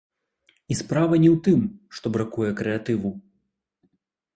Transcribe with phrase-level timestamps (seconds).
[0.75, 1.59] І справа не ў тым,
[1.99, 3.17] што бракуе крэатыву.